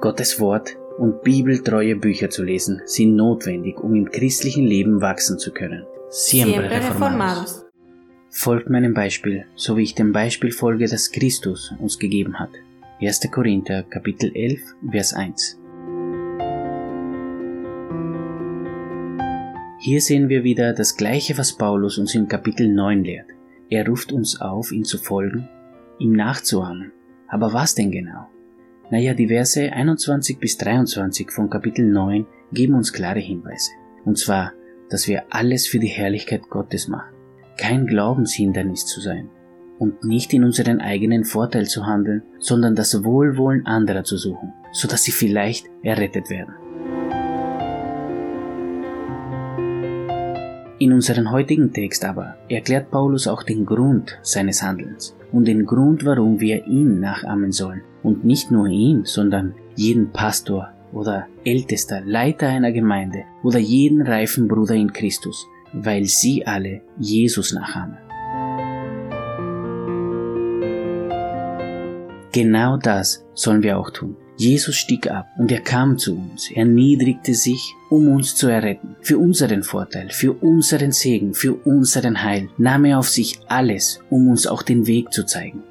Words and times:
Gottes 0.00 0.40
Wort 0.40 0.78
und 0.96 1.22
bibeltreue 1.22 1.94
Bücher 1.94 2.30
zu 2.30 2.42
lesen 2.42 2.80
sind 2.86 3.16
notwendig, 3.16 3.78
um 3.78 3.94
im 3.94 4.10
christlichen 4.10 4.64
Leben 4.64 5.02
wachsen 5.02 5.38
zu 5.38 5.52
können. 5.52 5.84
Siempre, 6.08 6.60
Siempre 6.60 6.70
reformados. 6.70 7.66
Folgt 8.30 8.70
meinem 8.70 8.94
Beispiel, 8.94 9.44
so 9.56 9.76
wie 9.76 9.82
ich 9.82 9.94
dem 9.94 10.12
Beispiel 10.12 10.52
folge, 10.52 10.86
das 10.86 11.12
Christus 11.12 11.74
uns 11.78 11.98
gegeben 11.98 12.38
hat. 12.38 12.50
1. 13.02 13.30
Korinther 13.30 13.82
Kapitel 13.82 14.30
11, 14.34 14.60
Vers 14.90 15.12
1. 15.12 15.58
Hier 19.80 20.00
sehen 20.00 20.28
wir 20.30 20.44
wieder 20.44 20.72
das 20.72 20.96
Gleiche, 20.96 21.36
was 21.36 21.56
Paulus 21.56 21.98
uns 21.98 22.14
im 22.14 22.26
Kapitel 22.26 22.72
9 22.72 23.04
lehrt. 23.04 23.28
Er 23.68 23.86
ruft 23.86 24.12
uns 24.12 24.40
auf, 24.40 24.72
ihm 24.72 24.84
zu 24.84 24.96
folgen, 24.96 25.48
ihm 25.98 26.12
nachzuahmen. 26.12 26.92
Aber 27.28 27.52
was 27.52 27.74
denn 27.74 27.90
genau? 27.90 28.28
Naja, 28.90 29.14
die 29.14 29.28
Verse 29.28 29.72
21 29.72 30.38
bis 30.38 30.58
23 30.58 31.30
von 31.30 31.48
Kapitel 31.48 31.86
9 31.86 32.26
geben 32.52 32.74
uns 32.74 32.92
klare 32.92 33.20
Hinweise. 33.20 33.70
Und 34.04 34.18
zwar, 34.18 34.52
dass 34.88 35.06
wir 35.06 35.22
alles 35.30 35.68
für 35.68 35.78
die 35.78 35.86
Herrlichkeit 35.86 36.50
Gottes 36.50 36.88
machen. 36.88 37.14
Kein 37.56 37.86
Glaubenshindernis 37.86 38.86
zu 38.86 39.00
sein. 39.00 39.30
Und 39.78 40.02
nicht 40.04 40.32
in 40.34 40.44
unseren 40.44 40.80
eigenen 40.80 41.24
Vorteil 41.24 41.66
zu 41.66 41.86
handeln, 41.86 42.22
sondern 42.40 42.74
das 42.74 43.04
Wohlwollen 43.04 43.64
anderer 43.64 44.02
zu 44.02 44.16
suchen, 44.16 44.52
so 44.72 44.88
dass 44.88 45.04
sie 45.04 45.12
vielleicht 45.12 45.66
errettet 45.82 46.28
werden. 46.28 46.54
In 50.82 50.94
unserem 50.94 51.30
heutigen 51.30 51.74
Text 51.74 52.06
aber 52.06 52.36
erklärt 52.48 52.90
Paulus 52.90 53.26
auch 53.26 53.42
den 53.42 53.66
Grund 53.66 54.18
seines 54.22 54.62
Handelns 54.62 55.14
und 55.30 55.46
den 55.46 55.66
Grund, 55.66 56.06
warum 56.06 56.40
wir 56.40 56.66
ihn 56.66 57.00
nachahmen 57.00 57.52
sollen. 57.52 57.82
Und 58.02 58.24
nicht 58.24 58.50
nur 58.50 58.66
ihn, 58.66 59.04
sondern 59.04 59.54
jeden 59.76 60.10
Pastor 60.10 60.70
oder 60.90 61.26
Ältester, 61.44 62.00
Leiter 62.00 62.48
einer 62.48 62.72
Gemeinde 62.72 63.24
oder 63.42 63.58
jeden 63.58 64.00
reifen 64.00 64.48
Bruder 64.48 64.74
in 64.74 64.90
Christus, 64.90 65.46
weil 65.74 66.06
sie 66.06 66.46
alle 66.46 66.80
Jesus 66.98 67.52
nachahmen. 67.52 67.98
Genau 72.32 72.78
das 72.78 73.26
sollen 73.34 73.62
wir 73.62 73.78
auch 73.78 73.90
tun. 73.90 74.16
Jesus 74.40 74.76
stieg 74.76 75.10
ab 75.10 75.28
und 75.36 75.52
er 75.52 75.60
kam 75.60 75.98
zu 75.98 76.16
uns, 76.16 76.50
er 76.50 76.64
niedrigte 76.64 77.34
sich, 77.34 77.74
um 77.90 78.08
uns 78.08 78.34
zu 78.34 78.48
erretten. 78.48 78.96
Für 79.02 79.18
unseren 79.18 79.62
Vorteil, 79.62 80.08
für 80.08 80.32
unseren 80.32 80.92
Segen, 80.92 81.34
für 81.34 81.52
unseren 81.52 82.22
Heil 82.22 82.48
nahm 82.56 82.86
er 82.86 83.00
auf 83.00 83.10
sich 83.10 83.38
alles, 83.48 84.00
um 84.08 84.28
uns 84.28 84.46
auch 84.46 84.62
den 84.62 84.86
Weg 84.86 85.12
zu 85.12 85.26
zeigen. 85.26 85.62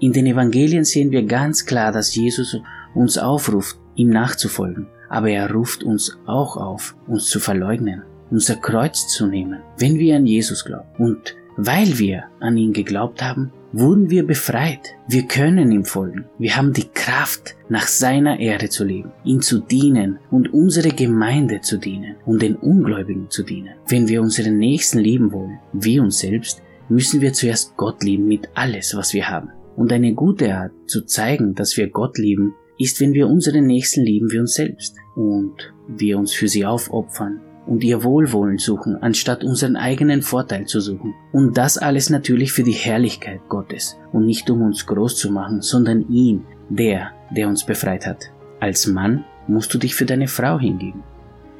In 0.00 0.14
den 0.14 0.24
Evangelien 0.24 0.86
sehen 0.86 1.10
wir 1.10 1.22
ganz 1.24 1.66
klar, 1.66 1.92
dass 1.92 2.14
Jesus 2.14 2.56
uns 2.94 3.18
aufruft, 3.18 3.76
ihm 3.94 4.08
nachzufolgen, 4.08 4.86
aber 5.10 5.28
er 5.28 5.52
ruft 5.52 5.82
uns 5.84 6.16
auch 6.24 6.56
auf, 6.56 6.96
uns 7.06 7.26
zu 7.26 7.40
verleugnen, 7.40 8.04
unser 8.30 8.56
Kreuz 8.56 9.06
zu 9.08 9.26
nehmen, 9.26 9.60
wenn 9.76 9.98
wir 9.98 10.16
an 10.16 10.24
Jesus 10.24 10.64
glauben. 10.64 10.88
Und 10.96 11.36
weil 11.58 11.98
wir 11.98 12.24
an 12.40 12.56
ihn 12.56 12.72
geglaubt 12.72 13.20
haben, 13.20 13.52
wurden 13.72 14.10
wir 14.10 14.26
befreit. 14.26 14.96
Wir 15.08 15.24
können 15.24 15.70
ihm 15.70 15.84
folgen. 15.84 16.26
Wir 16.38 16.56
haben 16.56 16.72
die 16.72 16.88
Kraft, 16.88 17.56
nach 17.68 17.86
seiner 17.86 18.40
Ehre 18.40 18.68
zu 18.68 18.84
leben, 18.84 19.12
ihm 19.24 19.40
zu 19.40 19.58
dienen 19.58 20.18
und 20.30 20.52
unsere 20.52 20.88
Gemeinde 20.88 21.60
zu 21.60 21.76
dienen 21.76 22.16
und 22.24 22.42
den 22.42 22.56
Ungläubigen 22.56 23.28
zu 23.30 23.42
dienen. 23.42 23.74
Wenn 23.86 24.08
wir 24.08 24.22
unseren 24.22 24.58
Nächsten 24.58 24.98
lieben 24.98 25.32
wollen, 25.32 25.58
wie 25.72 26.00
uns 26.00 26.18
selbst, 26.18 26.62
müssen 26.88 27.20
wir 27.20 27.32
zuerst 27.32 27.76
Gott 27.76 28.02
lieben 28.02 28.26
mit 28.26 28.48
alles, 28.54 28.96
was 28.96 29.12
wir 29.12 29.28
haben. 29.28 29.50
Und 29.76 29.92
eine 29.92 30.14
gute 30.14 30.54
Art 30.54 30.72
zu 30.86 31.04
zeigen, 31.04 31.54
dass 31.54 31.76
wir 31.76 31.90
Gott 31.90 32.18
lieben, 32.18 32.54
ist, 32.78 33.00
wenn 33.00 33.12
wir 33.12 33.28
unseren 33.28 33.66
Nächsten 33.66 34.02
lieben 34.02 34.30
wie 34.30 34.38
uns 34.38 34.54
selbst 34.54 34.96
und 35.14 35.54
wir 35.88 36.18
uns 36.18 36.32
für 36.32 36.48
sie 36.48 36.64
aufopfern 36.64 37.40
und 37.68 37.84
ihr 37.84 38.02
Wohlwollen 38.02 38.58
suchen, 38.58 38.96
anstatt 39.02 39.44
unseren 39.44 39.76
eigenen 39.76 40.22
Vorteil 40.22 40.66
zu 40.66 40.80
suchen. 40.80 41.14
Und 41.32 41.56
das 41.58 41.76
alles 41.76 42.08
natürlich 42.08 42.50
für 42.52 42.62
die 42.62 42.72
Herrlichkeit 42.72 43.40
Gottes 43.48 43.96
und 44.12 44.24
nicht 44.26 44.48
um 44.50 44.62
uns 44.62 44.86
groß 44.86 45.16
zu 45.16 45.30
machen, 45.30 45.60
sondern 45.60 46.08
ihn, 46.08 46.44
der, 46.70 47.12
der 47.30 47.46
uns 47.46 47.64
befreit 47.64 48.06
hat. 48.06 48.30
Als 48.58 48.86
Mann 48.86 49.24
musst 49.46 49.72
du 49.72 49.78
dich 49.78 49.94
für 49.94 50.06
deine 50.06 50.28
Frau 50.28 50.58
hingeben, 50.58 51.02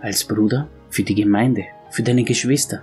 als 0.00 0.24
Bruder 0.24 0.68
für 0.90 1.02
die 1.02 1.14
Gemeinde, 1.14 1.64
für 1.90 2.02
deine 2.02 2.24
Geschwister 2.24 2.82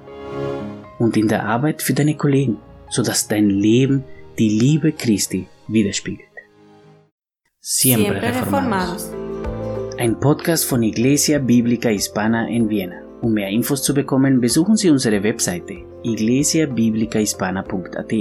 und 0.97 1.15
in 1.15 1.27
der 1.27 1.45
Arbeit 1.45 1.81
für 1.81 1.93
deine 1.93 2.15
Kollegen, 2.15 2.57
sodass 2.89 3.27
dein 3.27 3.49
Leben 3.49 4.03
die 4.37 4.49
Liebe 4.49 4.91
Christi 4.91 5.47
widerspiegelt. 5.67 6.27
Siempre, 7.59 8.19
Siempre 8.19 8.27
reformados. 8.27 9.11
Ein 9.97 10.19
Podcast 10.19 10.65
von 10.65 10.81
Iglesia 10.81 11.37
Bíblica 11.37 11.89
Hispana 11.89 12.49
en 12.49 12.67
Viena. 12.67 13.00
Um 13.21 13.33
mehr 13.33 13.49
Infos 13.49 13.83
zu 13.83 13.93
bekommen, 13.93 14.41
besuchen 14.41 14.75
Sie 14.75 14.89
unsere 14.89 15.23
Webseite 15.23 15.77
iglesiabiblicahispana.at 16.03 18.13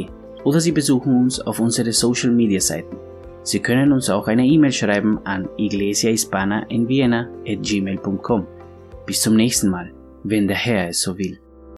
oder 0.44 0.61
Sie 0.61 0.72
besuchen 0.72 1.16
uns 1.16 1.41
auf 1.41 1.59
unsere 1.59 1.91
Social 1.93 2.33
Media 2.33 2.61
Seiten. 2.61 2.99
Sie 3.43 3.60
können 3.60 3.93
uns 3.93 4.10
auch 4.10 4.28
eine 4.28 4.47
E-Mail 4.47 4.72
schreiben 4.72 5.19
an 5.25 5.49
iglesiahispana 5.56 6.62
at 6.62 7.62
gmail.com. 7.62 8.47
Bis 9.06 9.22
zum 9.22 9.37
nächsten 9.37 9.71
Mal, 9.71 9.91
wenn 10.25 10.47
der 10.47 10.59
Herr 10.59 10.91
es 10.91 11.00
so 11.00 11.16
will. 11.16 11.39